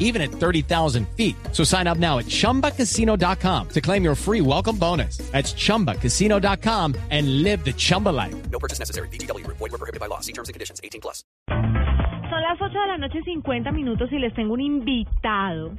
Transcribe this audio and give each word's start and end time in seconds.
even 0.00 0.20
at 0.20 0.32
30,000 0.32 1.06
feet. 1.16 1.36
So 1.52 1.62
sign 1.62 1.86
up 1.86 1.98
now 1.98 2.18
at 2.18 2.26
chumbacasino.com 2.26 3.68
to 3.68 3.80
claim 3.80 4.02
your 4.02 4.16
free 4.16 4.40
welcome 4.40 4.76
bonus. 4.76 5.18
That's 5.30 5.54
chumbacasino.com 5.54 6.96
and 7.10 7.42
live 7.44 7.64
the 7.64 7.72
Chumba 7.72 8.08
life. 8.08 8.34
No 8.50 8.58
purchase 8.58 8.80
necessary. 8.80 9.08
BGW. 9.08 9.46
Void 9.46 9.60
were 9.60 9.78
prohibited 9.78 10.00
by 10.00 10.06
law. 10.06 10.20
See 10.20 10.32
terms 10.32 10.48
and 10.48 10.54
conditions. 10.54 10.80
18 10.82 11.00
plus. 11.00 11.22
Son 12.30 12.40
las 12.42 12.60
8 12.60 12.72
de 12.72 12.86
la 12.86 12.96
noche 12.96 13.22
50 13.24 13.72
minutos 13.72 14.10
y 14.12 14.18
les 14.18 14.32
tengo 14.34 14.54
un 14.54 14.60
invitado 14.60 15.72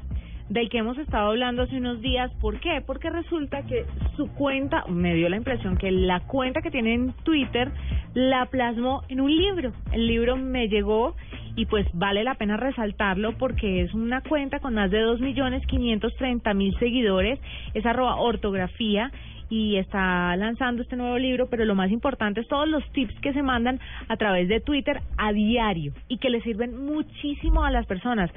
del 0.52 0.70
que 0.70 0.80
hemos 0.80 0.98
estado 0.98 1.30
hablando 1.30 1.64
hace 1.64 1.78
unos 1.78 2.02
días. 2.02 2.30
¿Por 2.42 2.60
qué? 2.60 2.84
Porque 2.86 3.10
resulta 3.10 3.64
que 3.64 3.86
su 4.18 4.28
cuenta, 4.34 4.84
me 4.88 5.16
dio 5.16 5.30
la 5.30 5.38
impresión 5.38 5.78
que 5.78 5.92
la 5.92 6.20
cuenta 6.28 6.62
que 6.62 6.70
tiene 6.70 6.94
en 6.94 7.14
Twitter 7.24 7.72
la 8.14 8.46
plasmó 8.48 9.04
en 9.08 9.22
un 9.22 9.34
libro. 9.34 9.72
El 9.94 10.08
libro 10.08 10.36
me 10.36 10.68
llegó 10.68 11.16
y 11.56 11.66
pues 11.66 11.88
vale 11.94 12.24
la 12.24 12.36
pena 12.36 12.58
resaltarlo 12.58 13.38
porque 13.38 13.82
es 13.82 13.94
una 13.94 14.22
cuenta 14.22 14.60
con 14.60 14.76
más 14.76 14.92
de 14.92 15.04
2.530.000 15.04 16.80
seguidores, 16.80 17.40
es 17.74 17.86
arroba 17.86 18.16
ortografía 18.16 19.12
y 19.50 19.76
está 19.76 20.36
lanzando 20.38 20.82
este 20.82 20.96
nuevo 20.96 21.18
libro, 21.18 21.48
pero 21.50 21.66
lo 21.66 21.76
más 21.76 21.92
importante 21.92 22.40
es 22.40 22.48
todos 22.48 22.68
los 22.68 22.90
tips 22.94 23.20
que 23.20 23.34
se 23.34 23.44
mandan 23.44 23.80
a 24.08 24.16
través 24.16 24.48
de 24.48 24.62
Twitter 24.62 25.02
a 25.18 25.34
diario 25.34 25.94
y 26.08 26.18
que 26.18 26.30
le 26.30 26.42
sirven 26.42 26.86
muchísimo 26.86 27.66
a 27.66 27.72
las 27.72 27.86
personas, 27.86 28.32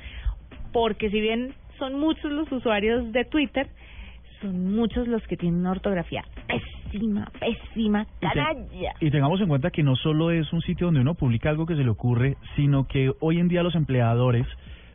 porque 0.72 1.10
si 1.10 1.20
bien 1.20 1.54
son 1.78 1.98
muchos 1.98 2.32
los 2.32 2.50
usuarios 2.50 3.12
de 3.12 3.24
Twitter, 3.24 3.68
son 4.40 4.74
muchos 4.74 5.06
los 5.06 5.22
que 5.28 5.36
tienen 5.36 5.60
una 5.60 5.70
ortografía. 5.70 6.24
Pésima, 6.48 6.73
pésima, 7.38 8.06
canalla. 8.20 8.92
Y 9.00 9.10
tengamos 9.10 9.40
en 9.40 9.48
cuenta 9.48 9.70
que 9.70 9.82
no 9.82 9.96
solo 9.96 10.30
es 10.30 10.52
un 10.52 10.62
sitio 10.62 10.86
donde 10.86 11.00
uno 11.00 11.14
publica 11.14 11.50
algo 11.50 11.66
que 11.66 11.76
se 11.76 11.84
le 11.84 11.90
ocurre, 11.90 12.36
sino 12.56 12.86
que 12.86 13.12
hoy 13.20 13.38
en 13.38 13.48
día 13.48 13.62
los 13.62 13.74
empleadores 13.74 14.46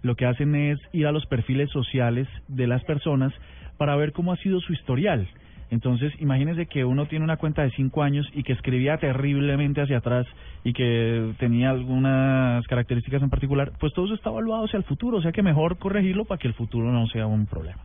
lo 0.02 0.16
que 0.16 0.26
hacen 0.26 0.56
es 0.56 0.80
ir 0.94 1.08
a 1.08 1.12
los 1.12 1.26
perfiles 1.26 1.70
sociales 1.72 2.28
de 2.48 2.68
las 2.68 2.84
personas 2.86 3.34
para 3.78 3.96
ver 3.96 4.12
cómo 4.14 4.32
ha 4.34 4.38
sido 4.38 4.60
su 4.62 4.74
historial. 4.74 5.28
Entonces, 5.72 6.12
imagínense 6.20 6.66
que 6.66 6.84
uno 6.84 7.06
tiene 7.06 7.24
una 7.24 7.38
cuenta 7.38 7.62
de 7.62 7.72
cinco 7.72 8.02
años 8.02 8.28
y 8.34 8.44
que 8.44 8.54
escribía 8.54 8.98
terriblemente 8.98 9.82
hacia 9.82 9.98
atrás 9.98 10.26
y 10.64 10.74
que 10.74 11.34
tenía 11.38 11.70
algunas 11.70 12.66
características 12.68 13.22
en 13.22 13.30
particular, 13.30 13.74
pues 13.80 13.94
todo 13.94 14.06
eso 14.06 14.16
está 14.16 14.32
evaluado 14.32 14.66
hacia 14.66 14.78
el 14.78 14.84
futuro, 14.84 15.18
o 15.18 15.22
sea 15.22 15.32
que 15.32 15.44
mejor 15.44 15.78
corregirlo 15.78 16.26
para 16.26 16.40
que 16.40 16.48
el 16.48 16.56
futuro 16.56 16.92
no 16.92 17.06
sea 17.08 17.28
un 17.28 17.46
problema. 17.46 17.80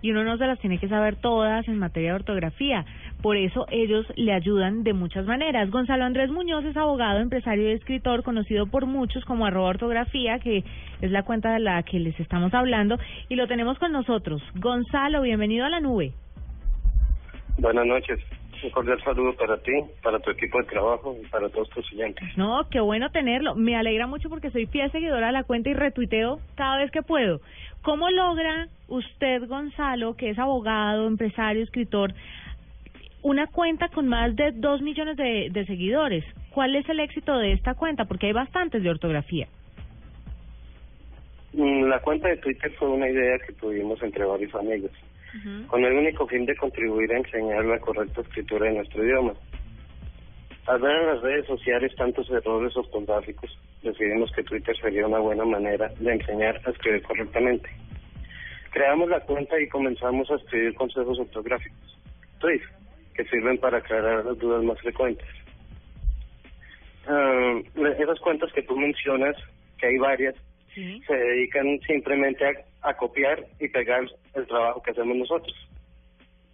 y 0.00 0.12
uno 0.12 0.22
no 0.22 0.36
se 0.36 0.46
las 0.46 0.58
tiene 0.60 0.78
que 0.78 0.88
saber 0.88 1.16
todas 1.16 1.66
en 1.66 1.76
materia 1.78 2.10
de 2.10 2.16
ortografía. 2.16 2.84
Por 3.22 3.36
eso 3.36 3.66
ellos 3.70 4.06
le 4.14 4.32
ayudan 4.32 4.84
de 4.84 4.92
muchas 4.92 5.26
maneras. 5.26 5.70
Gonzalo 5.70 6.04
Andrés 6.04 6.30
Muñoz 6.30 6.64
es 6.64 6.76
abogado, 6.76 7.18
empresario 7.18 7.68
y 7.68 7.72
escritor, 7.72 8.22
conocido 8.22 8.66
por 8.66 8.86
muchos 8.86 9.24
como 9.24 9.44
arroba 9.44 9.70
ortografía, 9.70 10.38
que 10.38 10.62
es 11.00 11.10
la 11.10 11.24
cuenta 11.24 11.52
de 11.52 11.58
la 11.58 11.82
que 11.82 11.98
les 11.98 12.18
estamos 12.20 12.54
hablando, 12.54 12.96
y 13.28 13.34
lo 13.34 13.48
tenemos 13.48 13.76
con 13.78 13.90
nosotros. 13.90 14.40
Gonzalo, 14.54 15.22
bienvenido 15.22 15.66
a 15.66 15.68
la 15.68 15.80
nube. 15.80 16.12
Buenas 17.58 17.86
noches. 17.86 18.20
Un 18.62 18.70
cordial 18.70 19.00
saludo 19.04 19.34
para 19.34 19.56
ti, 19.58 19.72
para 20.02 20.18
tu 20.18 20.30
equipo 20.30 20.58
de 20.58 20.64
trabajo 20.64 21.16
y 21.20 21.26
para 21.26 21.48
todos 21.48 21.68
tus 21.70 21.92
oyentes. 21.92 22.36
No, 22.36 22.68
qué 22.70 22.80
bueno 22.80 23.10
tenerlo. 23.10 23.54
Me 23.54 23.76
alegra 23.76 24.06
mucho 24.06 24.28
porque 24.28 24.50
soy 24.50 24.66
fiel 24.66 24.90
seguidora 24.90 25.28
de 25.28 25.32
la 25.32 25.44
cuenta 25.44 25.70
y 25.70 25.74
retuiteo 25.74 26.40
cada 26.56 26.76
vez 26.78 26.90
que 26.90 27.02
puedo. 27.02 27.40
¿Cómo 27.82 28.10
logra 28.10 28.68
usted, 28.88 29.46
Gonzalo, 29.46 30.16
que 30.16 30.30
es 30.30 30.38
abogado, 30.38 31.06
empresario, 31.06 31.62
escritor, 31.62 32.12
una 33.22 33.46
cuenta 33.46 33.88
con 33.88 34.08
más 34.08 34.34
de 34.36 34.52
dos 34.52 34.80
millones 34.82 35.16
de, 35.16 35.48
de 35.50 35.66
seguidores? 35.66 36.24
¿Cuál 36.50 36.76
es 36.76 36.88
el 36.88 37.00
éxito 37.00 37.36
de 37.38 37.52
esta 37.52 37.74
cuenta? 37.74 38.04
Porque 38.04 38.26
hay 38.26 38.32
bastantes 38.32 38.82
de 38.82 38.90
ortografía. 38.90 39.48
Mm, 41.52 41.84
La 41.84 42.00
cuenta 42.00 42.28
de 42.28 42.36
Twitter 42.36 42.70
fue 42.78 42.88
una 42.88 43.08
idea 43.08 43.38
que 43.38 43.52
tuvimos 43.54 44.02
entre 44.02 44.24
varios 44.24 44.54
amigos, 44.54 44.90
con 45.66 45.84
el 45.84 45.92
único 45.92 46.26
fin 46.26 46.46
de 46.46 46.56
contribuir 46.56 47.12
a 47.12 47.18
enseñar 47.18 47.64
la 47.64 47.78
correcta 47.78 48.22
escritura 48.22 48.66
de 48.66 48.76
nuestro 48.76 49.04
idioma. 49.04 49.34
Al 50.66 50.80
ver 50.80 50.96
en 50.96 51.06
las 51.06 51.22
redes 51.22 51.46
sociales 51.46 51.94
tantos 51.96 52.28
errores 52.30 52.76
ortográficos, 52.76 53.58
decidimos 53.82 54.30
que 54.32 54.42
Twitter 54.42 54.76
sería 54.78 55.06
una 55.06 55.18
buena 55.18 55.44
manera 55.44 55.88
de 55.98 56.12
enseñar 56.12 56.60
a 56.64 56.70
escribir 56.70 57.02
correctamente. 57.02 57.70
Creamos 58.70 59.08
la 59.08 59.20
cuenta 59.20 59.58
y 59.60 59.68
comenzamos 59.68 60.30
a 60.30 60.36
escribir 60.36 60.74
consejos 60.74 61.18
ortográficos, 61.18 61.98
tweets, 62.38 62.66
que 63.18 63.24
sirven 63.24 63.58
para 63.58 63.78
aclarar 63.78 64.24
las 64.24 64.38
dudas 64.38 64.62
más 64.62 64.78
frecuentes. 64.80 65.26
Ah, 67.08 67.60
esas 67.98 68.20
cuentas 68.20 68.52
que 68.52 68.62
tú 68.62 68.76
mencionas, 68.78 69.34
que 69.78 69.88
hay 69.88 69.98
varias, 69.98 70.34
Sí. 70.74 71.02
se 71.04 71.14
dedican 71.14 71.80
simplemente 71.86 72.44
a, 72.46 72.52
a 72.90 72.94
copiar 72.94 73.44
y 73.58 73.68
pegar 73.70 74.04
el 74.34 74.46
trabajo 74.46 74.80
que 74.82 74.92
hacemos 74.92 75.16
nosotros. 75.16 75.52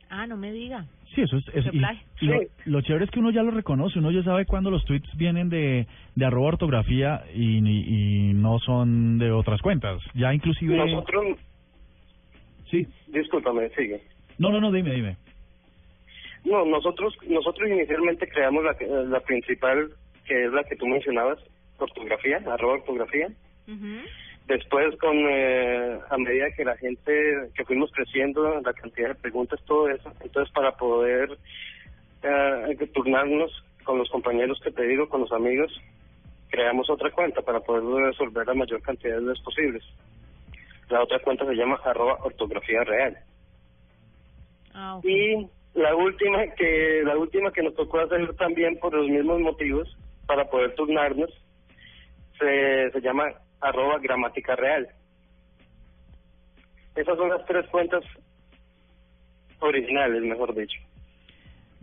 Ah, 0.08 0.26
no 0.26 0.36
me 0.38 0.52
diga. 0.52 0.86
Sí, 1.14 1.20
eso 1.22 1.36
es... 1.36 1.44
es- 1.52 1.66
y- 1.74 1.78
y 2.22 2.26
lo, 2.28 2.40
Sí. 2.40 2.46
lo 2.64 2.80
chévere 2.80 3.04
es 3.04 3.10
que 3.10 3.18
uno 3.20 3.30
ya 3.30 3.42
lo 3.42 3.50
reconoce, 3.50 3.98
uno 3.98 4.10
ya 4.10 4.22
sabe 4.22 4.46
cuándo 4.46 4.70
los 4.70 4.84
tweets 4.86 5.14
vienen 5.16 5.50
de, 5.50 5.86
de 6.14 6.24
arroba 6.24 6.48
ortografía 6.48 7.24
y, 7.34 7.58
y, 7.58 8.30
y 8.30 8.32
no 8.34 8.58
son 8.60 9.18
de 9.18 9.30
otras 9.32 9.60
cuentas. 9.60 10.00
Ya 10.14 10.32
inclusive... 10.32 10.76
Nosotros, 10.76 11.36
Sí. 12.70 12.86
discúlpame, 13.08 13.68
sigue. 13.70 14.00
No, 14.38 14.50
no, 14.50 14.60
no, 14.60 14.72
dime, 14.72 14.94
dime. 14.94 15.16
No, 16.44 16.64
nosotros 16.64 17.16
nosotros 17.26 17.70
inicialmente 17.70 18.28
creamos 18.28 18.64
la, 18.64 18.76
la 19.04 19.20
principal, 19.20 19.90
que 20.26 20.44
es 20.44 20.52
la 20.52 20.64
que 20.64 20.76
tú 20.76 20.86
mencionabas, 20.86 21.38
ortografía, 21.78 22.42
arroba 22.46 22.74
ortografía. 22.74 23.28
Ujú. 23.66 24.06
Después, 24.46 24.94
con 24.98 25.16
eh, 25.16 25.98
a 26.10 26.18
medida 26.18 26.50
que 26.54 26.64
la 26.64 26.76
gente, 26.76 27.50
que 27.54 27.64
fuimos 27.64 27.90
creciendo, 27.92 28.60
la 28.60 28.72
cantidad 28.74 29.08
de 29.08 29.14
preguntas, 29.14 29.58
todo 29.64 29.88
eso, 29.88 30.12
entonces 30.20 30.52
para 30.52 30.76
poder 30.76 31.38
eh, 32.22 32.90
turnarnos 32.92 33.50
con 33.84 33.98
los 33.98 34.10
compañeros 34.10 34.60
que 34.62 34.70
te 34.70 34.82
digo, 34.82 35.08
con 35.08 35.22
los 35.22 35.32
amigos, 35.32 35.72
creamos 36.48 36.90
otra 36.90 37.10
cuenta 37.10 37.40
para 37.40 37.60
poder 37.60 37.84
resolver 37.84 38.46
la 38.46 38.54
mayor 38.54 38.82
cantidad 38.82 39.14
de 39.14 39.22
dudas 39.22 39.40
posibles. 39.40 39.82
La 40.90 41.02
otra 41.02 41.18
cuenta 41.20 41.46
se 41.46 41.54
llama 41.54 41.80
arroba 41.82 42.18
ortografía 42.22 42.84
real. 42.84 43.16
Ah. 44.74 45.00
Y 45.02 45.48
la 45.74 45.94
última 45.94 46.46
que 46.56 47.02
la 47.04 47.16
última 47.16 47.52
que 47.52 47.62
nos 47.62 47.74
tocó 47.74 48.00
hacer 48.00 48.34
también 48.36 48.78
por 48.78 48.94
los 48.94 49.08
mismos 49.08 49.40
motivos 49.40 49.96
para 50.26 50.48
poder 50.48 50.74
turnarnos 50.74 51.30
se, 52.38 52.90
se 52.90 53.00
llama 53.00 53.24
arroba 53.60 53.98
gramática 53.98 54.56
real. 54.56 54.88
Esas 56.94 57.16
son 57.16 57.28
las 57.28 57.44
tres 57.46 57.66
cuentas 57.70 58.04
originales, 59.58 60.22
mejor 60.22 60.54
dicho. 60.54 60.78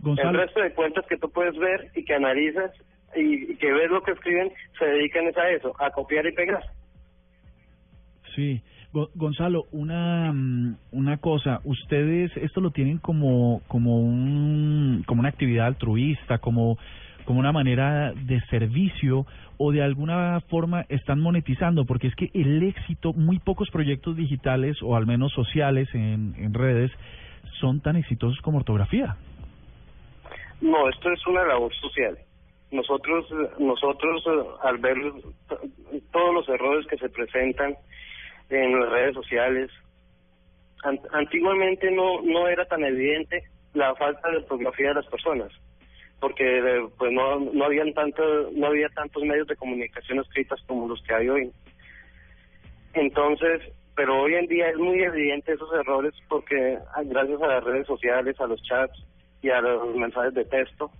El 0.04 0.34
resto 0.34 0.60
de 0.60 0.72
cuentas 0.72 1.04
que 1.06 1.18
tú 1.18 1.30
puedes 1.30 1.56
ver 1.56 1.90
y 1.94 2.04
que 2.04 2.14
analizas 2.14 2.72
y, 3.14 3.52
y 3.52 3.56
que 3.56 3.72
ves 3.72 3.90
lo 3.90 4.02
que 4.02 4.12
escriben 4.12 4.52
se 4.78 4.86
dedican 4.86 5.28
es 5.28 5.36
a 5.36 5.50
eso, 5.50 5.74
a 5.78 5.90
copiar 5.90 6.26
y 6.26 6.32
pegar. 6.32 6.62
Sí. 8.34 8.62
Go- 8.92 9.10
Gonzalo, 9.14 9.64
una, 9.72 10.32
mm, 10.32 10.76
una 10.92 11.16
cosa, 11.16 11.60
ustedes 11.64 12.30
esto 12.36 12.60
lo 12.60 12.70
tienen 12.70 12.98
como, 12.98 13.62
como, 13.68 13.98
un, 14.00 15.02
como 15.06 15.20
una 15.20 15.30
actividad 15.30 15.66
altruista, 15.66 16.38
como, 16.38 16.76
como 17.24 17.40
una 17.40 17.52
manera 17.52 18.12
de 18.12 18.40
servicio 18.50 19.26
o 19.56 19.72
de 19.72 19.82
alguna 19.82 20.40
forma 20.48 20.84
están 20.88 21.20
monetizando, 21.20 21.84
porque 21.84 22.08
es 22.08 22.14
que 22.16 22.30
el 22.34 22.62
éxito, 22.64 23.12
muy 23.12 23.38
pocos 23.38 23.70
proyectos 23.70 24.16
digitales 24.16 24.76
o 24.82 24.96
al 24.96 25.06
menos 25.06 25.32
sociales 25.32 25.88
en, 25.94 26.34
en 26.36 26.52
redes 26.52 26.90
son 27.60 27.80
tan 27.80 27.96
exitosos 27.96 28.40
como 28.40 28.58
ortografía. 28.58 29.16
No, 30.60 30.88
esto 30.88 31.10
es 31.12 31.26
una 31.26 31.44
labor 31.44 31.72
social. 31.74 32.18
Nosotros, 32.70 33.26
nosotros 33.58 34.22
eh, 34.26 34.48
al 34.64 34.78
ver 34.78 34.96
todos 36.12 36.34
los 36.34 36.48
errores 36.48 36.86
que 36.86 36.96
se 36.96 37.08
presentan 37.08 37.74
en 38.50 38.80
las 38.80 38.90
redes 38.90 39.14
sociales, 39.14 39.70
an- 40.84 41.00
antiguamente 41.12 41.90
no 41.90 42.20
no 42.22 42.48
era 42.48 42.64
tan 42.66 42.84
evidente 42.84 43.42
la 43.74 43.94
falta 43.94 44.30
de 44.30 44.38
ortografía 44.38 44.88
de 44.88 44.94
las 44.94 45.06
personas, 45.06 45.50
porque 46.20 46.58
eh, 46.58 46.86
pues 46.98 47.12
no 47.12 47.40
no 47.40 47.64
habían 47.64 47.92
tanto 47.94 48.22
no 48.52 48.66
había 48.66 48.88
tantos 48.90 49.22
medios 49.22 49.46
de 49.46 49.56
comunicación 49.56 50.18
escritas 50.20 50.60
como 50.66 50.88
los 50.88 51.02
que 51.02 51.14
hay 51.14 51.28
hoy. 51.28 51.50
Entonces, 52.94 53.62
pero 53.96 54.20
hoy 54.20 54.34
en 54.34 54.46
día 54.46 54.68
es 54.68 54.76
muy 54.76 55.02
evidente 55.02 55.52
esos 55.52 55.72
errores 55.74 56.14
porque 56.28 56.78
gracias 57.06 57.40
a 57.42 57.46
las 57.46 57.64
redes 57.64 57.86
sociales, 57.86 58.38
a 58.40 58.46
los 58.46 58.62
chats 58.62 59.02
y 59.40 59.48
a 59.50 59.60
los 59.60 59.94
mensajes 59.96 60.34
de 60.34 60.44
texto, 60.44 60.90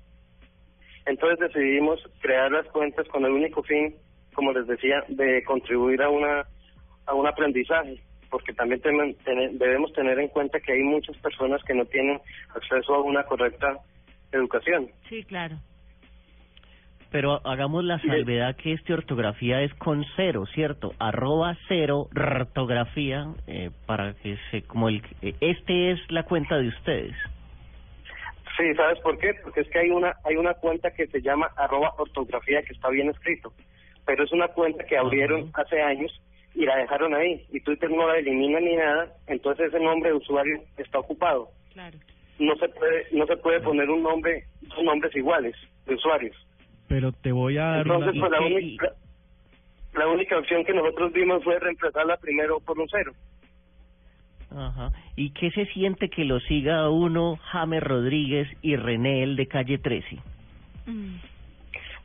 entonces 1.06 1.38
decidimos 1.38 2.00
crear 2.20 2.50
las 2.50 2.66
cuentas 2.68 3.06
con 3.08 3.24
el 3.24 3.32
único 3.32 3.62
fin 3.62 3.94
como 4.34 4.52
les 4.52 4.66
decía, 4.66 5.04
de 5.08 5.44
contribuir 5.44 6.00
a 6.00 6.08
una 6.08 6.46
a 7.06 7.14
un 7.14 7.26
aprendizaje, 7.26 8.00
porque 8.30 8.52
también 8.52 8.80
debemos 9.52 9.92
tener 9.92 10.18
en 10.18 10.28
cuenta 10.28 10.60
que 10.60 10.72
hay 10.72 10.82
muchas 10.82 11.16
personas 11.18 11.62
que 11.64 11.74
no 11.74 11.84
tienen 11.84 12.20
acceso 12.54 12.94
a 12.94 13.02
una 13.02 13.24
correcta 13.24 13.78
educación. 14.32 14.88
Sí, 15.08 15.22
claro. 15.24 15.56
Pero 17.12 17.46
hagamos 17.46 17.84
la 17.84 18.00
salvedad 18.00 18.56
que 18.56 18.72
este 18.72 18.94
ortografía 18.94 19.60
es 19.60 19.72
con 19.74 20.02
cero, 20.16 20.46
¿cierto? 20.54 20.94
Arroba 20.98 21.58
cero 21.68 22.08
ortografía 22.16 23.26
eh, 23.46 23.70
para 23.84 24.14
que 24.14 24.38
se 24.50 24.62
como 24.62 24.88
el 24.88 25.02
eh, 25.20 25.34
este 25.40 25.92
es 25.92 26.00
la 26.10 26.22
cuenta 26.22 26.56
de 26.56 26.68
ustedes. 26.68 27.14
Sí, 28.56 28.74
¿sabes 28.74 28.98
por 29.00 29.18
qué? 29.18 29.34
Porque 29.42 29.60
es 29.60 29.68
que 29.68 29.80
hay 29.80 29.90
una 29.90 30.14
hay 30.24 30.36
una 30.36 30.54
cuenta 30.54 30.90
que 30.90 31.06
se 31.06 31.20
llama 31.20 31.50
arroba 31.56 31.92
ortografía 31.98 32.62
que 32.62 32.72
está 32.72 32.88
bien 32.88 33.10
escrito, 33.10 33.52
pero 34.06 34.24
es 34.24 34.32
una 34.32 34.48
cuenta 34.48 34.84
que 34.84 34.96
abrieron 34.96 35.50
hace 35.52 35.82
años 35.82 36.18
y 36.54 36.64
la 36.64 36.76
dejaron 36.76 37.14
ahí 37.14 37.44
y 37.52 37.60
Twitter 37.60 37.90
no 37.90 38.06
la 38.06 38.18
elimina 38.18 38.60
ni 38.60 38.76
nada, 38.76 39.08
entonces 39.26 39.68
ese 39.68 39.80
nombre 39.80 40.10
de 40.10 40.16
usuario 40.16 40.60
está 40.76 40.98
ocupado. 40.98 41.48
Claro. 41.72 41.98
No 42.38 42.54
se 42.56 42.68
puede 42.68 43.06
no 43.12 43.26
se 43.26 43.36
puede 43.36 43.60
poner 43.60 43.88
un 43.90 44.02
nombre 44.02 44.44
dos 44.62 44.84
nombres 44.84 45.14
iguales 45.16 45.54
de 45.86 45.94
usuarios. 45.94 46.36
Pero 46.88 47.12
te 47.12 47.32
voy 47.32 47.56
a 47.56 47.64
dar 47.64 47.86
una... 47.86 47.94
Entonces, 47.94 48.20
pues, 48.20 48.30
la, 48.32 48.40
única, 48.40 48.92
la 49.94 50.08
única 50.08 50.38
opción 50.38 50.64
que 50.64 50.74
nosotros 50.74 51.12
vimos 51.12 51.42
fue 51.42 51.58
reemplazarla 51.58 52.16
primero 52.18 52.60
por 52.60 52.78
un 52.78 52.88
cero. 52.88 53.12
Ajá. 54.50 54.92
¿Y 55.16 55.30
qué 55.30 55.50
se 55.52 55.64
siente 55.66 56.10
que 56.10 56.24
lo 56.24 56.40
siga 56.40 56.80
a 56.80 56.90
uno 56.90 57.36
James 57.36 57.82
Rodríguez 57.82 58.48
y 58.60 58.76
René 58.76 59.22
el 59.22 59.36
de 59.36 59.46
calle 59.46 59.78
13? 59.78 60.18
Mm. 60.86 61.16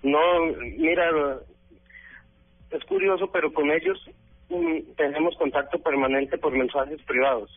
No, 0.03 0.19
mira, 0.77 1.09
es 2.71 2.83
curioso, 2.85 3.29
pero 3.31 3.51
con 3.51 3.71
ellos 3.71 3.99
tenemos 4.95 5.35
contacto 5.37 5.79
permanente 5.79 6.37
por 6.37 6.51
mensajes 6.55 7.01
privados. 7.03 7.51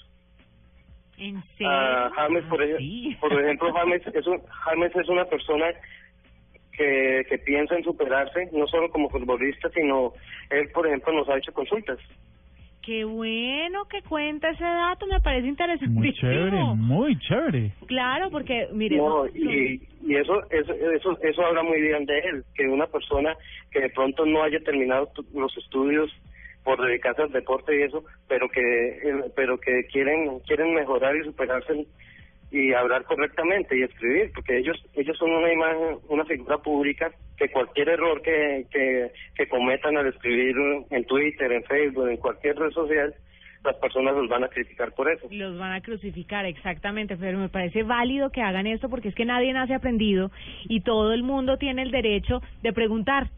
¿En 1.18 1.42
serio? 1.56 1.68
Ah, 1.70 2.10
James, 2.16 2.44
por, 2.44 2.62
ej- 2.62 2.78
sí. 2.78 3.16
por 3.20 3.32
ejemplo, 3.32 3.72
James 3.74 4.02
es, 4.06 4.26
un, 4.26 4.40
James 4.46 4.96
es 4.96 5.08
una 5.08 5.24
persona 5.26 5.66
que, 6.72 7.24
que 7.28 7.38
piensa 7.38 7.76
en 7.76 7.84
superarse, 7.84 8.48
no 8.52 8.66
solo 8.66 8.90
como 8.90 9.10
futbolista, 9.10 9.68
sino 9.70 10.12
él, 10.48 10.68
por 10.72 10.86
ejemplo, 10.86 11.12
nos 11.12 11.28
ha 11.28 11.36
hecho 11.36 11.52
consultas. 11.52 11.98
Qué 12.82 13.04
bueno 13.04 13.84
que 13.84 14.00
cuenta 14.00 14.48
ese 14.48 14.64
dato, 14.64 15.06
me 15.06 15.20
parece 15.20 15.46
interesantísimo. 15.46 16.00
Muy 16.00 16.14
chévere, 16.14 16.62
muy 16.74 17.18
chévere. 17.18 17.72
Claro, 17.86 18.30
porque, 18.30 18.68
mire, 18.72 18.96
No, 18.96 19.26
y, 19.26 19.82
y 20.06 20.16
eso, 20.16 20.42
eso, 20.50 20.72
eso, 20.72 21.18
eso 21.22 21.44
habla 21.44 21.62
muy 21.62 21.78
bien 21.82 22.06
de 22.06 22.18
él, 22.18 22.44
que 22.54 22.66
una 22.66 22.86
persona 22.86 23.36
que 23.70 23.80
de 23.80 23.90
pronto 23.90 24.24
no 24.24 24.42
haya 24.42 24.58
terminado 24.60 25.10
los 25.34 25.54
estudios 25.58 26.10
por 26.64 26.84
dedicarse 26.84 27.22
al 27.22 27.32
deporte 27.32 27.76
y 27.76 27.82
eso, 27.82 28.04
pero 28.28 28.48
que, 28.48 28.60
eh, 28.60 29.24
pero 29.34 29.58
que 29.58 29.84
quieren, 29.86 30.40
quieren 30.40 30.74
mejorar 30.74 31.16
y 31.16 31.24
superarse 31.24 31.86
y 32.50 32.72
hablar 32.72 33.04
correctamente 33.04 33.78
y 33.78 33.82
escribir, 33.82 34.32
porque 34.34 34.58
ellos, 34.58 34.76
ellos 34.94 35.16
son 35.16 35.30
una 35.30 35.52
imagen, 35.52 35.98
una 36.08 36.24
figura 36.24 36.58
pública 36.58 37.12
que 37.36 37.48
cualquier 37.48 37.90
error 37.90 38.20
que, 38.22 38.66
que, 38.70 39.12
que 39.36 39.48
cometan 39.48 39.96
al 39.96 40.08
escribir 40.08 40.56
en 40.90 41.04
Twitter, 41.04 41.52
en 41.52 41.62
Facebook, 41.64 42.08
en 42.08 42.16
cualquier 42.16 42.56
red 42.56 42.70
social, 42.70 43.14
las 43.64 43.76
personas 43.76 44.14
los 44.14 44.28
van 44.28 44.44
a 44.44 44.48
criticar 44.48 44.92
por 44.92 45.10
eso. 45.10 45.28
los 45.30 45.58
van 45.58 45.72
a 45.72 45.80
crucificar, 45.80 46.46
exactamente, 46.46 47.16
pero 47.16 47.38
me 47.38 47.48
parece 47.48 47.82
válido 47.82 48.30
que 48.30 48.40
hagan 48.42 48.66
esto 48.66 48.88
porque 48.88 49.08
es 49.08 49.14
que 49.14 49.24
nadie 49.24 49.52
nace 49.52 49.74
aprendido 49.74 50.30
y 50.68 50.80
todo 50.80 51.12
el 51.12 51.22
mundo 51.22 51.56
tiene 51.58 51.82
el 51.82 51.90
derecho 51.90 52.40
de 52.62 52.72
preguntar 52.72 53.28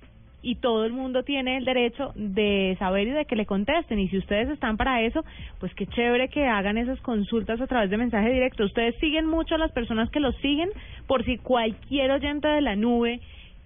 y 0.43 0.57
todo 0.57 0.85
el 0.85 0.93
mundo 0.93 1.23
tiene 1.23 1.57
el 1.57 1.65
derecho 1.65 2.13
de 2.17 2.75
saber 2.81 3.07
y 3.07 3.11
de 3.13 3.25
que 3.27 3.37
le 3.37 3.47
contesten 3.47 4.01
y 4.01 4.09
si 4.09 4.19
ustedes 4.19 4.49
están 4.49 4.77
para 4.77 5.01
eso, 5.03 5.25
pues 5.61 5.73
qué 5.75 5.87
chévere 5.87 6.29
que 6.29 6.47
hagan 6.47 6.79
esas 6.79 7.01
consultas 7.01 7.61
a 7.61 7.67
través 7.69 7.91
de 7.91 7.97
mensaje 7.97 8.31
directo. 8.31 8.65
Ustedes 8.65 8.97
siguen 8.99 9.27
mucho 9.27 9.55
a 9.55 9.59
las 9.59 9.71
personas 9.73 10.11
que 10.11 10.19
los 10.21 10.35
siguen 10.39 10.71
por 11.07 11.25
si 11.25 11.39
cualquier 11.39 12.11
oyente 12.11 12.49
de 12.49 12.61
la 12.61 12.75
nube 12.75 13.21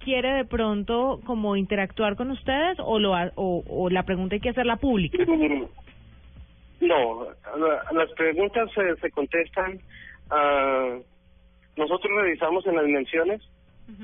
quiere 0.05 0.33
de 0.35 0.45
pronto 0.45 1.21
como 1.25 1.57
interactuar 1.57 2.15
con 2.15 2.31
ustedes 2.31 2.77
o 2.81 2.99
lo 2.99 3.15
ha- 3.17 3.33
o, 3.37 3.65
o 3.67 3.89
la 3.91 4.03
pregunta 4.05 4.35
hay 4.35 4.41
que 4.41 4.51
hacerla 4.51 4.77
pública. 4.77 5.17
No, 6.81 7.25
la- 7.59 7.83
las 7.93 8.11
preguntas 8.13 8.71
se, 8.75 8.97
se 9.01 9.11
contestan. 9.11 9.81
ah, 10.31 10.99
nosotros 11.77 12.13
revisamos 12.23 12.67
en 12.67 12.77
las 12.77 12.87
menciones 12.87 13.43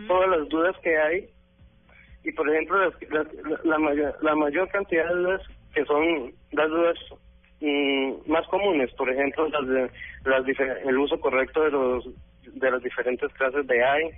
todas 0.07 0.29
las 0.31 0.49
dudas 0.49 0.77
que 0.83 0.97
hay 0.97 1.27
y, 2.25 2.33
por 2.33 2.49
ejemplo, 2.51 2.79
las- 2.79 2.95
las- 3.11 3.65
la, 3.65 3.79
mayor, 3.79 4.17
la 4.23 4.35
mayor 4.37 4.69
cantidad 4.69 5.09
de 5.09 5.15
dudas 5.15 5.43
que 5.75 5.85
son 5.87 6.33
las 6.53 6.69
dudas 6.69 6.97
mm, 7.61 8.13
más 8.31 8.47
comunes, 8.49 8.93
por 8.95 9.11
ejemplo, 9.11 9.49
las 9.49 9.67
de, 9.67 9.91
las 10.25 10.45
el 10.87 10.99
uso 10.99 11.19
correcto 11.21 11.63
de 11.65 11.71
los 11.71 12.05
de 12.55 12.71
las 12.71 12.83
diferentes 12.83 13.33
clases 13.35 13.67
de 13.67 13.83
AI. 13.85 14.11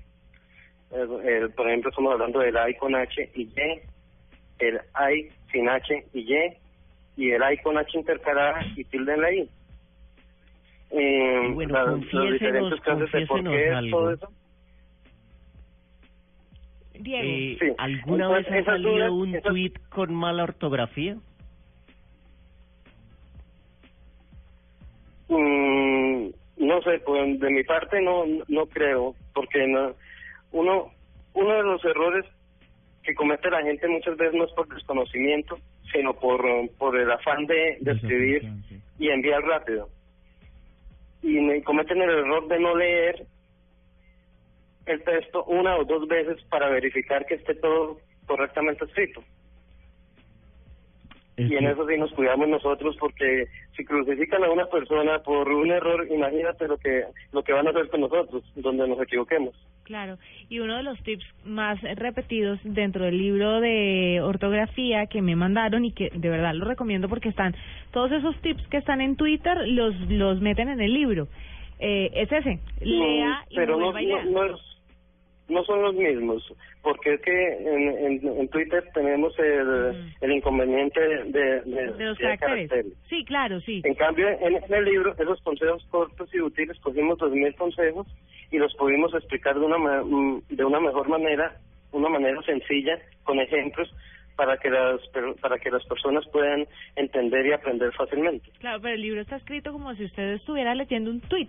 El- 0.93 1.29
el- 1.29 1.51
por 1.53 1.67
ejemplo, 1.69 1.91
estamos 1.91 2.13
hablando 2.13 2.41
del 2.41 2.57
AI 2.57 2.75
con 2.77 2.95
H 2.95 3.31
y 3.35 3.43
Y, 3.43 3.81
el 4.61 4.81
AI 4.95 5.29
sin 5.53 5.69
H 5.69 6.05
y 6.15 6.21
Y, 6.21 6.53
y 7.17 7.31
el 7.33 7.43
I 7.53 7.59
con 7.59 7.77
H 7.79 7.99
intercalada 7.99 8.63
y 8.77 8.85
tilde 8.85 9.15
en 9.15 9.21
la 9.21 9.33
I. 9.33 9.49
Eh, 10.91 11.49
Y 11.49 11.53
bueno, 11.53 11.75
las- 11.75 12.01
diferentes 12.33 12.81
clases 12.81 13.11
de 13.13 13.27
por 13.27 13.43
qué 13.45 13.65
es 13.65 13.69
todo 13.91 14.09
algo. 14.09 14.11
eso. 14.11 14.29
Diego. 17.05 17.23
Eh, 17.25 17.57
Sí. 17.61 17.67
¿Alguna 17.79 18.25
Entonces, 18.27 18.53
vez 18.53 18.63
ha 18.69 18.73
salido 18.73 18.93
dudas- 18.95 19.11
un 19.13 19.35
esas- 19.35 19.43
tweet 19.53 19.73
con 19.91 20.15
mala 20.15 20.43
ortografía? 20.45 21.17
Mm, 25.29 26.29
no 26.59 26.83
sé, 26.83 26.99
pues 27.05 27.41
de 27.41 27.51
mi 27.51 27.65
parte 27.65 28.01
no 28.01 28.25
no 28.49 28.67
creo, 28.67 29.15
porque 29.35 29.67
no, 29.67 29.95
uno 30.53 30.91
uno 31.35 31.55
de 31.55 31.63
los 31.63 31.85
errores 31.85 32.25
que 33.03 33.15
comete 33.15 33.51
la 33.51 33.63
gente 33.63 33.89
muchas 33.89 34.17
veces 34.17 34.35
no 34.35 34.45
es 34.45 34.53
por 34.53 34.69
desconocimiento, 34.69 35.59
sino 35.93 36.15
por 36.15 36.43
por 36.79 36.99
el 36.99 37.11
afán 37.11 37.47
de, 37.47 37.79
de 37.81 37.93
escribir 37.93 38.43
sí. 38.69 38.81
y 38.99 39.09
enviar 39.09 39.43
rápido. 39.43 39.89
Y 41.23 41.41
me 41.41 41.63
cometen 41.63 42.03
el 42.03 42.11
error 42.11 42.47
de 42.49 42.61
no 42.61 42.77
leer 42.77 43.27
el 44.87 45.03
texto 45.03 45.45
una 45.45 45.77
o 45.77 45.85
dos 45.85 46.07
veces 46.09 46.43
para 46.51 46.69
verificar 46.69 47.25
que 47.27 47.35
esté 47.35 47.55
todo 47.57 47.99
correctamente 48.27 48.85
escrito. 48.85 49.23
Es 51.37 51.51
y 51.51 51.55
en 51.57 51.65
que- 51.65 51.71
eso 51.73 51.87
sí 51.89 51.97
nos 51.99 52.13
cuidamos 52.13 52.49
nosotros 52.49 52.97
porque 53.01 53.47
si 53.77 53.85
crucifican 53.85 54.45
a 54.45 54.51
una 54.53 54.67
persona 54.67 55.19
por 55.19 55.49
un 55.49 55.69
error, 55.73 56.07
imagínate 56.09 56.69
lo 56.69 56.77
que 56.79 57.03
lo 57.33 57.43
que 57.43 57.53
van 57.53 57.67
a 57.67 57.71
hacer 57.71 57.89
con 57.89 58.03
nosotros, 58.03 58.45
donde 58.55 58.87
nos 58.87 59.01
equivoquemos. 59.03 59.53
Claro, 59.83 60.17
y 60.49 60.61
uno 60.61 60.77
de 60.77 60.85
los 60.85 61.03
tips 61.03 61.25
más 61.45 61.81
repetidos 61.97 62.61
dentro 62.63 63.05
del 63.05 63.19
libro 63.19 63.61
de 63.61 64.21
ortografía 64.23 65.07
que 65.07 65.23
me 65.23 65.35
mandaron 65.35 65.85
y 65.85 65.91
que 65.93 66.09
de 66.15 66.29
verdad 66.31 66.55
lo 66.55 66.67
recomiendo 66.67 67.09
porque 67.09 67.31
están 67.31 67.55
todos 67.91 68.13
esos 68.13 68.37
tips 68.41 68.67
que 68.69 68.77
están 68.77 69.01
en 69.01 69.17
Twitter 69.17 69.59
los 69.67 69.95
los 70.09 70.41
meten 70.41 70.69
en 70.69 70.81
el 70.81 70.95
libro. 70.95 71.27
Eh, 71.81 72.11
es 72.15 72.31
ese, 72.31 72.61
lea 72.81 73.45
y 73.51 73.57
pero 73.57 73.77
no, 73.77 73.93
no, 73.93 74.45
es- 74.45 74.74
no 75.49 75.63
son 75.65 75.83
los 75.83 75.95
mismos, 75.95 76.43
porque 76.83 77.15
es 77.15 77.21
que 77.21 77.53
en, 77.59 77.89
en, 77.99 78.39
en 78.39 78.49
Twitter 78.49 78.85
tenemos 78.95 79.39
el, 79.39 80.13
el 80.21 80.33
inconveniente 80.33 81.01
de, 81.01 81.25
de, 81.25 81.61
de 81.93 82.05
los 82.05 82.19
caracteres. 82.19 82.87
Sí, 83.09 83.25
claro, 83.25 83.61
sí. 83.61 83.83
En 83.85 83.95
cambio, 83.95 84.29
en, 84.29 84.57
en 84.57 84.75
el 84.75 84.85
libro, 84.85 85.13
esos 85.19 85.41
consejos 85.43 85.85
cortos 85.91 86.35
y 86.35 86.41
útiles, 86.41 86.79
cogimos 86.81 87.19
dos 87.19 87.33
mil 87.33 87.55
consejos 87.57 88.07
y 88.51 88.59
los 88.59 88.75
pudimos 88.77 89.13
explicar 89.15 89.59
de 89.59 89.65
una, 89.67 89.79
mm, 90.03 90.43
de 90.49 90.65
una 90.65 90.81
mejor 90.81 91.09
manera, 91.09 91.57
una 91.93 92.09
manera 92.09 92.41
sencilla, 92.43 92.99
con 93.25 93.39
ejemplos, 93.39 93.91
para 94.37 94.57
que 94.57 94.69
las 94.69 95.01
para 95.41 95.59
que 95.59 95.71
las 95.71 95.85
personas 95.87 96.25
puedan 96.33 96.67
entender 96.97 97.47
y 97.47 97.53
aprender 97.53 97.93
fácilmente. 97.93 98.51
Claro, 98.59 98.81
pero 98.81 98.95
el 98.95 99.03
libro 99.03 99.21
está 99.21 99.37
escrito 99.37 99.73
como 99.73 99.95
si 99.95 100.05
usted 100.05 100.33
estuviera 100.35 100.75
leyendo 100.75 101.11
un 101.11 101.21
tweet. 101.21 101.49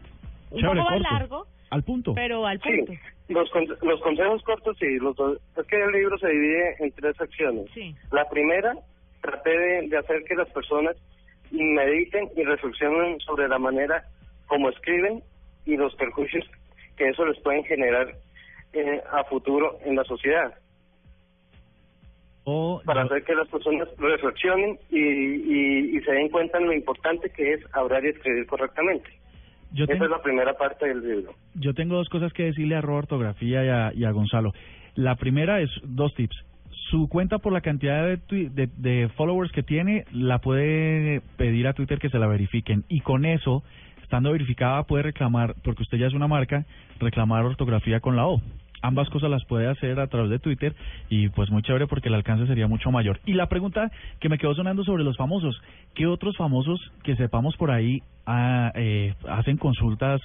Un 0.55 0.61
Chévere, 0.61 0.79
poco 0.81 0.91
más 0.91 0.99
corto. 1.01 1.13
largo, 1.13 1.47
Al 1.69 1.83
punto. 1.83 2.13
pero 2.15 2.45
al 2.47 2.59
punto. 2.59 2.93
Sí, 3.27 3.33
los, 3.33 3.49
con- 3.51 3.67
los 3.81 4.01
consejos 4.01 4.41
cortos, 4.43 4.77
sí, 4.79 4.97
los 4.99 5.15
dos- 5.15 5.39
es 5.57 5.65
que 5.67 5.81
el 5.83 5.91
libro 5.91 6.17
se 6.17 6.29
divide 6.29 6.75
en 6.79 6.91
tres 6.91 7.15
secciones. 7.17 7.65
Sí. 7.73 7.95
La 8.11 8.27
primera, 8.29 8.73
traté 9.21 9.49
de, 9.57 9.87
de 9.89 9.97
hacer 9.97 10.23
que 10.23 10.35
las 10.35 10.49
personas 10.49 10.95
mediten 11.51 12.29
y 12.35 12.43
reflexionen 12.43 13.19
sobre 13.21 13.47
la 13.47 13.57
manera 13.59 14.03
como 14.47 14.69
escriben 14.69 15.21
y 15.65 15.75
los 15.77 15.95
perjuicios 15.95 16.45
que 16.97 17.09
eso 17.09 17.25
les 17.25 17.39
pueden 17.41 17.63
generar 17.65 18.13
eh, 18.73 19.01
a 19.11 19.23
futuro 19.25 19.77
en 19.83 19.95
la 19.95 20.03
sociedad. 20.03 20.53
O 22.43 22.81
Para 22.85 23.01
yo- 23.01 23.07
hacer 23.07 23.23
que 23.23 23.33
las 23.35 23.47
personas 23.47 23.87
reflexionen 23.97 24.77
y, 24.91 24.99
y, 24.99 25.97
y 25.97 26.01
se 26.01 26.11
den 26.11 26.29
cuenta 26.29 26.59
de 26.59 26.65
lo 26.65 26.73
importante 26.73 27.29
que 27.31 27.53
es 27.53 27.61
hablar 27.75 28.05
y 28.05 28.09
escribir 28.09 28.45
correctamente. 28.45 29.09
Yo 29.75 29.83
Esa 29.83 29.93
tengo- 29.93 30.05
es 30.05 30.11
la 30.11 30.21
primera 30.21 30.53
parte 30.57 30.87
del 30.87 31.01
libro. 31.01 31.33
Yo 31.53 31.73
tengo 31.73 31.95
dos 31.95 32.09
cosas 32.09 32.33
que 32.33 32.43
decirle 32.45 32.75
a 32.75 32.81
Roba 32.81 32.99
Ortografía 32.99 33.63
y 33.63 33.69
a, 33.69 33.91
y 33.93 34.03
a 34.05 34.11
Gonzalo. 34.11 34.53
La 34.95 35.15
primera 35.15 35.61
es 35.61 35.69
dos 35.83 36.13
tips. 36.15 36.35
su 36.91 37.07
cuenta 37.09 37.39
por 37.39 37.51
la 37.51 37.61
cantidad 37.61 38.05
de, 38.05 38.17
tui- 38.19 38.49
de, 38.49 38.69
de 38.77 39.09
followers 39.17 39.51
que 39.51 39.63
tiene, 39.63 40.05
la 40.11 40.39
puede 40.39 41.21
pedir 41.35 41.67
a 41.67 41.73
Twitter 41.73 41.97
que 41.99 42.09
se 42.09 42.19
la 42.19 42.27
verifiquen. 42.27 42.83
Y 42.89 42.99
con 43.01 43.25
eso, 43.25 43.63
estando 44.03 44.31
verificada, 44.31 44.83
puede 44.83 45.01
reclamar, 45.03 45.55
porque 45.63 45.81
usted 45.81 45.97
ya 45.97 46.05
es 46.07 46.13
una 46.13 46.27
marca, 46.27 46.63
reclamar 46.99 47.43
ortografía 47.43 47.99
con 48.01 48.15
la 48.15 48.27
O. 48.27 48.39
Ambas 48.81 49.09
cosas 49.09 49.29
las 49.31 49.43
puede 49.45 49.67
hacer 49.67 49.99
a 49.99 50.07
través 50.07 50.29
de 50.29 50.39
Twitter 50.39 50.75
y 51.09 51.29
pues 51.29 51.49
muy 51.49 51.61
chévere 51.63 51.87
porque 51.87 52.09
el 52.09 52.15
alcance 52.15 52.45
sería 52.47 52.67
mucho 52.67 52.91
mayor. 52.91 53.19
Y 53.25 53.33
la 53.33 53.47
pregunta 53.47 53.89
que 54.19 54.29
me 54.29 54.37
quedó 54.37 54.53
sonando 54.53 54.83
sobre 54.83 55.03
los 55.03 55.17
famosos, 55.17 55.59
¿qué 55.95 56.05
otros 56.07 56.35
famosos 56.37 56.79
que 57.03 57.15
sepamos 57.15 57.55
por 57.57 57.71
ahí 57.71 58.01
ah, 58.25 58.71
eh, 58.75 59.13
hacen 59.27 59.57
consultas, 59.57 60.21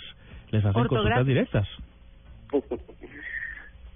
les 0.50 0.64
hacen 0.64 0.86
consultas 0.86 1.26
directas? 1.26 1.68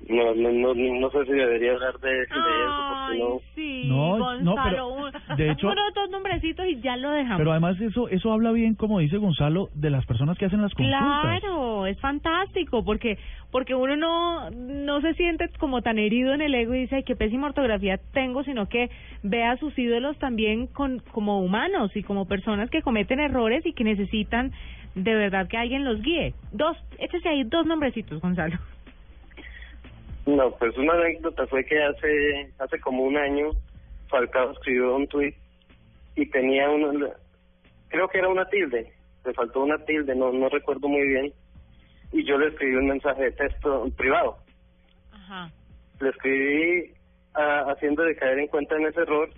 No, 0.07 0.35
no, 0.35 0.53
no, 0.53 0.75
no 0.75 1.11
sé 1.11 1.25
si 1.25 1.33
debería 1.33 1.73
hablar 1.73 1.99
de, 2.01 2.11
de 2.11 2.25
eso, 2.27 2.83
porque 2.89 3.19
no... 3.19 3.41
sí, 3.55 3.89
No, 3.89 4.19
no, 4.19 4.25
Gonzalo. 4.55 4.71
pero, 4.71 4.89
un- 4.89 5.37
de 5.37 5.51
hecho- 5.51 5.67
unos 5.69 6.04
y 6.43 6.81
ya 6.81 6.97
lo 6.97 7.11
dejamos. 7.11 7.39
Pero 7.39 7.53
además 7.53 7.81
eso 7.81 8.09
eso 8.09 8.33
habla 8.33 8.53
bien, 8.53 8.75
como 8.75 8.99
dice 8.99 9.19
Gonzalo, 9.19 9.69
de 9.75 9.91
las 9.91 10.05
personas 10.07 10.37
que 10.39 10.47
hacen 10.47 10.63
las 10.63 10.73
consultas. 10.75 11.01
Claro, 11.01 11.87
es 11.87 11.99
fantástico 12.01 12.85
porque 12.85 13.19
porque 13.51 13.75
uno 13.75 13.97
no 13.97 14.51
no 14.51 15.01
se 15.01 15.15
siente 15.15 15.49
como 15.59 15.83
tan 15.83 15.99
herido 15.99 16.35
en 16.35 16.41
el 16.41 16.55
ego 16.55 16.75
y 16.75 16.81
dice, 16.81 16.97
ay, 16.97 17.03
qué 17.05 17.17
pésima 17.17 17.49
ortografía 17.49 17.99
tengo, 18.13 18.43
sino 18.45 18.69
que 18.69 18.91
ve 19.23 19.45
a 19.45 19.57
sus 19.59 19.79
ídolos 19.79 20.19
también 20.19 20.67
con 20.67 21.01
como 21.13 21.41
humanos 21.41 21.95
y 21.95 22.03
como 22.03 22.27
personas 22.27 22.71
que 22.71 22.83
cometen 22.83 23.21
errores 23.21 23.65
y 23.67 23.73
que 23.73 23.85
necesitan 23.85 24.53
de 24.95 25.15
verdad 25.15 25.49
que 25.49 25.57
alguien 25.57 25.85
los 25.85 26.01
guíe. 26.03 26.35
Dos, 26.53 26.77
échese 26.99 27.29
ahí 27.29 27.45
dos 27.45 27.67
nombrecitos, 27.67 28.21
Gonzalo. 28.21 28.59
No, 30.27 30.51
pues 30.53 30.77
una 30.79 30.95
anécdota 30.95 31.47
fue 31.47 31.65
que 31.65 31.83
hace 31.83 32.51
hace 32.59 32.81
como 32.81 33.03
un 33.03 33.17
año 33.17 33.51
Falcao 34.09 34.53
escribió 34.53 34.97
un 34.97 35.07
tuit 35.07 35.35
y 36.17 36.27
tenía 36.31 36.71
una, 36.71 37.11
creo 37.89 38.09
que 38.09 38.19
era 38.19 38.29
una 38.29 38.47
tilde, 38.47 38.93
le 39.25 39.35
faltó 39.35 39.63
una 39.63 39.79
tilde, 39.85 40.15
no 40.15 40.33
no 40.33 40.49
recuerdo 40.49 40.89
muy 40.89 41.07
bien, 41.07 41.33
y 42.13 42.25
yo 42.25 42.39
le 42.39 42.49
escribí 42.49 42.77
un 42.77 42.89
mensaje 42.89 43.25
de 43.25 43.33
texto 43.33 43.89
privado. 43.97 44.37
Ajá. 45.13 45.51
Le 46.01 46.11
escribí 46.11 46.93
ah, 47.35 47.65
haciendo 47.69 48.03
de 48.05 48.17
caer 48.17 48.39
en 48.39 48.49
cuenta 48.49 48.77
en 48.77 48.87
ese 48.87 49.01
error 49.01 49.31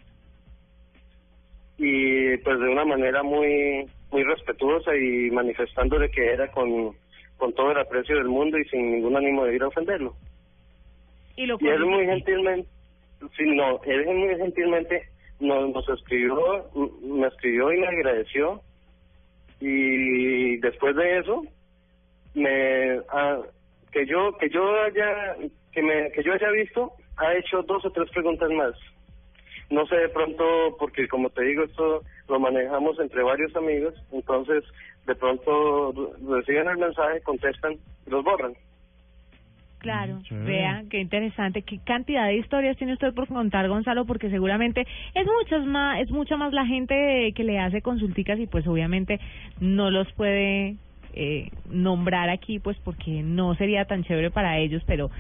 y 1.78 2.36
pues 2.38 2.58
de 2.58 2.68
una 2.68 2.84
manera 2.84 3.22
muy 3.22 3.86
muy 4.10 4.22
respetuosa 4.22 4.94
y 4.96 5.30
manifestándole 5.30 6.10
que 6.10 6.32
era 6.32 6.50
con, 6.50 6.94
con 7.36 7.52
todo 7.54 7.72
el 7.72 7.78
aprecio 7.78 8.16
del 8.16 8.28
mundo 8.28 8.58
y 8.58 8.64
sin 8.66 8.92
ningún 8.92 9.16
ánimo 9.16 9.44
de 9.44 9.56
ir 9.56 9.62
a 9.62 9.68
ofenderlo. 9.68 10.14
Y 11.36 11.46
lo 11.46 11.56
Y 11.60 11.68
él 11.68 11.84
muy 11.84 12.06
gentilmente, 12.06 12.68
sí, 13.36 13.44
no, 13.54 13.82
él 13.84 14.06
muy 14.06 14.36
gentilmente 14.36 15.08
nos, 15.40 15.70
nos 15.70 15.88
escribió, 15.88 16.66
me 17.02 17.26
escribió 17.26 17.72
y 17.72 17.78
me 17.78 17.86
agradeció. 17.86 18.60
Y 19.60 20.56
después 20.58 20.94
de 20.96 21.18
eso, 21.18 21.44
me, 22.34 23.00
ah, 23.10 23.40
que 23.90 24.06
yo, 24.06 24.36
que 24.38 24.50
yo 24.50 24.62
haya, 24.82 25.36
que 25.72 25.82
me, 25.82 26.10
que 26.12 26.22
yo 26.22 26.32
haya 26.32 26.50
visto, 26.50 26.92
ha 27.16 27.34
hecho 27.34 27.62
dos 27.62 27.84
o 27.84 27.90
tres 27.90 28.10
preguntas 28.10 28.50
más. 28.50 28.74
No 29.70 29.86
sé 29.86 29.96
de 29.96 30.08
pronto, 30.10 30.76
porque 30.78 31.08
como 31.08 31.30
te 31.30 31.42
digo, 31.42 31.64
esto 31.64 32.02
lo 32.28 32.38
manejamos 32.38 32.98
entre 33.00 33.22
varios 33.22 33.54
amigos, 33.56 33.94
entonces 34.12 34.64
de 35.06 35.14
pronto 35.14 35.92
reciben 36.28 36.68
el 36.68 36.78
mensaje, 36.78 37.20
contestan 37.22 37.76
y 38.06 38.10
los 38.10 38.22
borran. 38.22 38.54
Claro, 39.78 40.14
Mm, 40.14 40.22
chévere. 40.22 40.50
vea, 40.50 40.82
qué 40.90 41.00
interesante, 41.00 41.62
qué 41.62 41.78
cantidad 41.84 42.26
de 42.26 42.36
historias 42.36 42.76
tiene 42.76 42.94
usted 42.94 43.14
por 43.14 43.28
contar, 43.28 43.68
Gonzalo, 43.68 44.04
porque 44.04 44.30
seguramente 44.30 44.86
es 45.14 45.26
muchas 45.40 45.64
más, 45.66 46.00
es 46.00 46.10
mucha 46.10 46.36
más 46.36 46.52
la 46.52 46.66
gente 46.66 47.32
que 47.34 47.44
le 47.44 47.58
hace 47.58 47.82
consulticas 47.82 48.38
y 48.40 48.46
pues 48.46 48.66
obviamente 48.66 49.20
no 49.60 49.90
los 49.90 50.10
puede 50.12 50.76
eh, 51.14 51.50
nombrar 51.70 52.28
aquí, 52.30 52.58
pues 52.58 52.76
porque 52.84 53.22
no 53.22 53.54
sería 53.54 53.84
tan 53.84 54.02
chévere 54.04 54.30
para 54.30 54.58
ellos, 54.58 54.82
pero 54.86 55.10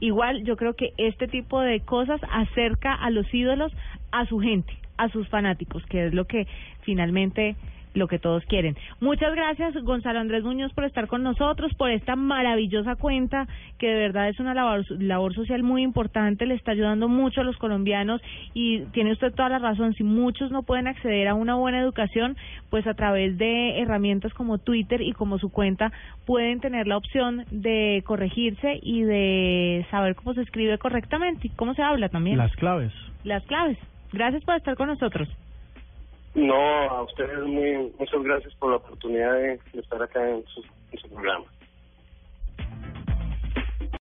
igual 0.00 0.44
yo 0.44 0.56
creo 0.56 0.74
que 0.74 0.92
este 0.98 1.28
tipo 1.28 1.60
de 1.60 1.80
cosas 1.80 2.20
acerca 2.30 2.94
a 2.94 3.10
los 3.10 3.32
ídolos 3.32 3.72
a 4.12 4.26
su 4.26 4.38
gente, 4.40 4.72
a 4.98 5.08
sus 5.08 5.28
fanáticos, 5.28 5.84
que 5.86 6.06
es 6.06 6.14
lo 6.14 6.26
que 6.26 6.46
finalmente 6.82 7.56
lo 7.96 8.08
que 8.08 8.18
todos 8.18 8.44
quieren. 8.44 8.76
Muchas 9.00 9.34
gracias, 9.34 9.74
Gonzalo 9.82 10.20
Andrés 10.20 10.44
Muñoz, 10.44 10.72
por 10.72 10.84
estar 10.84 11.06
con 11.06 11.22
nosotros, 11.22 11.72
por 11.74 11.90
esta 11.90 12.14
maravillosa 12.14 12.96
cuenta, 12.96 13.48
que 13.78 13.88
de 13.88 13.94
verdad 13.94 14.28
es 14.28 14.38
una 14.38 14.54
labor, 14.54 14.84
labor 15.00 15.34
social 15.34 15.62
muy 15.62 15.82
importante, 15.82 16.46
le 16.46 16.54
está 16.54 16.72
ayudando 16.72 17.08
mucho 17.08 17.40
a 17.40 17.44
los 17.44 17.56
colombianos 17.56 18.20
y 18.54 18.80
tiene 18.92 19.12
usted 19.12 19.32
toda 19.34 19.48
la 19.48 19.58
razón, 19.58 19.94
si 19.94 20.04
muchos 20.04 20.50
no 20.50 20.62
pueden 20.62 20.86
acceder 20.86 21.28
a 21.28 21.34
una 21.34 21.54
buena 21.54 21.80
educación, 21.80 22.36
pues 22.70 22.86
a 22.86 22.94
través 22.94 23.38
de 23.38 23.80
herramientas 23.80 24.32
como 24.34 24.58
Twitter 24.58 25.00
y 25.00 25.12
como 25.12 25.38
su 25.38 25.50
cuenta 25.50 25.92
pueden 26.26 26.60
tener 26.60 26.86
la 26.86 26.96
opción 26.96 27.44
de 27.50 28.02
corregirse 28.06 28.78
y 28.82 29.02
de 29.02 29.86
saber 29.90 30.14
cómo 30.14 30.34
se 30.34 30.42
escribe 30.42 30.78
correctamente 30.78 31.46
y 31.48 31.50
cómo 31.50 31.74
se 31.74 31.82
habla 31.82 32.08
también. 32.08 32.36
Las 32.36 32.54
claves. 32.56 32.92
Las 33.24 33.44
claves. 33.44 33.78
Gracias 34.12 34.44
por 34.44 34.56
estar 34.56 34.76
con 34.76 34.88
nosotros. 34.88 35.28
No, 36.36 36.54
a 36.54 37.02
ustedes 37.02 37.38
muy, 37.44 37.92
muchas 37.98 38.22
gracias 38.22 38.54
por 38.56 38.70
la 38.70 38.76
oportunidad 38.76 39.32
de, 39.32 39.58
estar 39.72 40.02
acá 40.02 40.28
en 40.28 40.44
su, 40.46 40.62
en 40.92 40.98
su 40.98 41.08
programa. 41.08 41.46